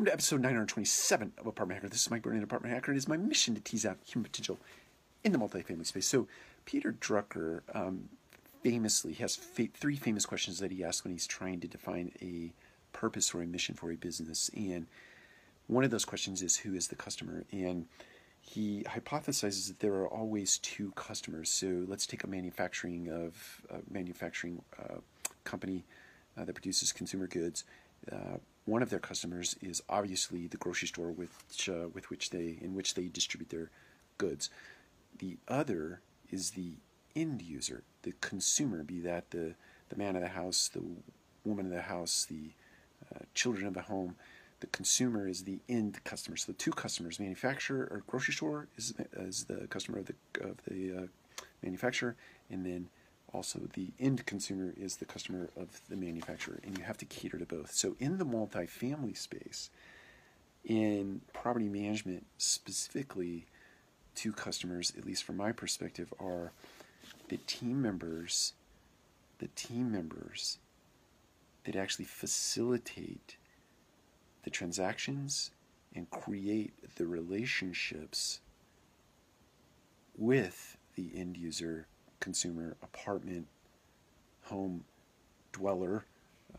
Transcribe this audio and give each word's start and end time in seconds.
Welcome 0.00 0.12
to 0.12 0.14
episode 0.14 0.40
927 0.40 1.32
of 1.36 1.46
Apartment 1.46 1.76
Hacker. 1.76 1.90
This 1.90 2.00
is 2.00 2.10
Mike 2.10 2.22
Brewer, 2.22 2.42
Apartment 2.42 2.72
Hacker. 2.72 2.90
and 2.90 2.96
It 2.96 3.02
is 3.02 3.06
my 3.06 3.18
mission 3.18 3.54
to 3.54 3.60
tease 3.60 3.84
out 3.84 3.98
human 4.02 4.24
potential 4.24 4.58
in 5.24 5.32
the 5.32 5.38
multifamily 5.38 5.84
space. 5.84 6.06
So, 6.06 6.26
Peter 6.64 6.90
Drucker 6.98 7.60
um, 7.74 8.08
famously 8.62 9.12
has 9.12 9.36
fa- 9.36 9.68
three 9.74 9.96
famous 9.96 10.24
questions 10.24 10.58
that 10.60 10.70
he 10.70 10.82
asks 10.82 11.04
when 11.04 11.12
he's 11.12 11.26
trying 11.26 11.60
to 11.60 11.68
define 11.68 12.12
a 12.22 12.54
purpose 12.94 13.34
or 13.34 13.42
a 13.42 13.46
mission 13.46 13.74
for 13.74 13.92
a 13.92 13.94
business. 13.94 14.50
And 14.56 14.86
one 15.66 15.84
of 15.84 15.90
those 15.90 16.06
questions 16.06 16.40
is 16.40 16.56
who 16.56 16.72
is 16.72 16.88
the 16.88 16.96
customer? 16.96 17.44
And 17.52 17.84
he 18.40 18.84
hypothesizes 18.84 19.68
that 19.68 19.80
there 19.80 19.92
are 19.96 20.08
always 20.08 20.56
two 20.60 20.92
customers. 20.92 21.50
So 21.50 21.84
let's 21.86 22.06
take 22.06 22.24
a 22.24 22.26
manufacturing 22.26 23.10
of 23.10 23.60
a 23.68 23.80
manufacturing 23.92 24.62
uh, 24.82 25.00
company 25.44 25.84
uh, 26.38 26.46
that 26.46 26.54
produces 26.54 26.90
consumer 26.90 27.26
goods. 27.26 27.64
Uh, 28.10 28.38
one 28.64 28.82
of 28.82 28.90
their 28.90 28.98
customers 28.98 29.56
is 29.60 29.82
obviously 29.88 30.46
the 30.46 30.56
grocery 30.56 30.88
store 30.88 31.10
which, 31.10 31.68
uh, 31.68 31.88
with 31.92 32.10
which 32.10 32.30
they 32.30 32.58
in 32.60 32.74
which 32.74 32.94
they 32.94 33.06
distribute 33.06 33.50
their 33.50 33.70
goods. 34.18 34.50
The 35.18 35.38
other 35.48 36.00
is 36.30 36.50
the 36.50 36.74
end 37.16 37.42
user, 37.42 37.82
the 38.02 38.12
consumer, 38.20 38.84
be 38.84 39.00
that 39.00 39.30
the 39.30 39.54
the 39.88 39.96
man 39.96 40.14
of 40.14 40.22
the 40.22 40.28
house, 40.28 40.68
the 40.68 40.82
woman 41.44 41.66
of 41.66 41.72
the 41.72 41.82
house, 41.82 42.26
the 42.28 42.50
uh, 43.14 43.20
children 43.34 43.66
of 43.66 43.74
the 43.74 43.82
home. 43.82 44.16
The 44.60 44.66
consumer 44.68 45.26
is 45.26 45.44
the 45.44 45.58
end 45.68 46.04
customer. 46.04 46.36
So 46.36 46.52
the 46.52 46.58
two 46.58 46.70
customers, 46.70 47.18
manufacturer 47.18 47.88
or 47.90 48.02
grocery 48.06 48.34
store, 48.34 48.68
is 48.76 48.94
is 49.14 49.44
the 49.44 49.66
customer 49.68 49.98
of 49.98 50.06
the 50.06 50.14
of 50.40 50.56
the 50.68 51.04
uh, 51.04 51.06
manufacturer, 51.62 52.14
and 52.50 52.64
then 52.64 52.88
also 53.32 53.60
the 53.74 53.88
end 53.98 54.26
consumer 54.26 54.74
is 54.76 54.96
the 54.96 55.04
customer 55.04 55.50
of 55.56 55.80
the 55.88 55.96
manufacturer, 55.96 56.60
and 56.64 56.76
you 56.76 56.84
have 56.84 56.98
to 56.98 57.04
cater 57.04 57.38
to 57.38 57.46
both. 57.46 57.72
So 57.72 57.96
in 57.98 58.18
the 58.18 58.24
multifamily 58.24 59.16
space, 59.16 59.70
in 60.64 61.20
property 61.32 61.68
management 61.68 62.26
specifically, 62.38 63.46
two 64.14 64.32
customers, 64.32 64.92
at 64.98 65.06
least 65.06 65.24
from 65.24 65.36
my 65.36 65.52
perspective, 65.52 66.12
are 66.18 66.52
the 67.28 67.38
team 67.46 67.80
members, 67.80 68.54
the 69.38 69.48
team 69.48 69.90
members 69.92 70.58
that 71.64 71.76
actually 71.76 72.04
facilitate 72.04 73.36
the 74.42 74.50
transactions 74.50 75.50
and 75.94 76.10
create 76.10 76.72
the 76.96 77.06
relationships 77.06 78.40
with 80.16 80.76
the 80.96 81.10
end 81.14 81.36
user 81.36 81.86
consumer, 82.20 82.76
apartment, 82.82 83.46
home 84.44 84.84
dweller, 85.52 86.04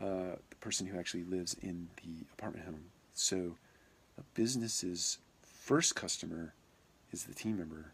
uh, 0.00 0.36
the 0.50 0.56
person 0.60 0.86
who 0.86 0.98
actually 0.98 1.24
lives 1.24 1.56
in 1.62 1.88
the 1.96 2.24
apartment 2.32 2.66
home. 2.66 2.84
So 3.14 3.56
a 4.18 4.22
business's 4.34 5.18
first 5.42 5.94
customer 5.94 6.54
is 7.12 7.24
the 7.24 7.34
team 7.34 7.58
member, 7.58 7.92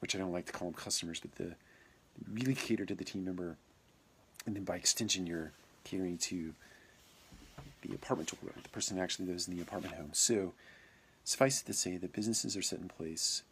which 0.00 0.14
I 0.14 0.18
don't 0.18 0.32
like 0.32 0.46
to 0.46 0.52
call 0.52 0.68
them 0.68 0.74
customers, 0.74 1.20
but 1.20 1.34
the 1.36 1.54
really 2.32 2.54
cater 2.54 2.84
to 2.86 2.94
the 2.94 3.04
team 3.04 3.24
member, 3.24 3.56
and 4.46 4.54
then 4.54 4.64
by 4.64 4.76
extension, 4.76 5.26
you're 5.26 5.52
catering 5.84 6.18
to 6.18 6.54
the 7.82 7.94
apartment 7.94 8.30
dweller, 8.30 8.54
the 8.62 8.68
person 8.68 8.96
who 8.96 9.02
actually 9.02 9.26
lives 9.26 9.48
in 9.48 9.56
the 9.56 9.62
apartment 9.62 9.94
home. 9.94 10.10
So 10.12 10.52
suffice 11.24 11.60
it 11.60 11.66
to 11.66 11.72
say 11.72 11.96
that 11.96 12.12
businesses 12.12 12.56
are 12.56 12.62
set 12.62 12.78
in 12.78 12.88
place 12.88 13.42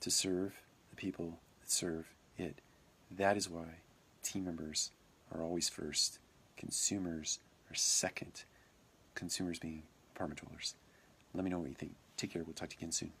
to 0.00 0.10
serve 0.10 0.54
the 0.90 0.96
people 0.96 1.38
that 1.60 1.70
serve 1.70 2.06
it. 2.38 2.60
That 3.10 3.36
is 3.36 3.48
why 3.48 3.66
team 4.22 4.44
members 4.44 4.90
are 5.32 5.42
always 5.42 5.68
first, 5.68 6.18
consumers 6.56 7.38
are 7.70 7.74
second, 7.74 8.44
consumers 9.14 9.58
being 9.58 9.82
apartment 10.14 10.40
dwellers. 10.42 10.74
Let 11.34 11.44
me 11.44 11.50
know 11.50 11.58
what 11.58 11.68
you 11.68 11.74
think. 11.74 11.94
Take 12.16 12.32
care. 12.32 12.42
We'll 12.44 12.54
talk 12.54 12.68
to 12.70 12.76
you 12.76 12.80
again 12.80 12.92
soon. 12.92 13.12